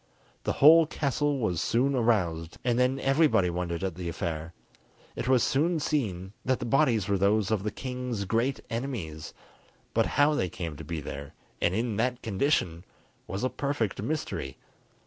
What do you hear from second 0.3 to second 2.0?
The whole castle was soon